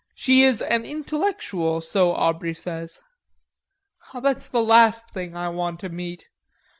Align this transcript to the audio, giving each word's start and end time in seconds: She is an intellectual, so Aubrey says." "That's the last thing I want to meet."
She 0.15 0.41
is 0.41 0.63
an 0.63 0.83
intellectual, 0.83 1.79
so 1.79 2.13
Aubrey 2.15 2.55
says." 2.55 3.01
"That's 4.19 4.47
the 4.47 4.63
last 4.63 5.11
thing 5.11 5.35
I 5.35 5.49
want 5.49 5.79
to 5.81 5.89
meet." 5.89 6.27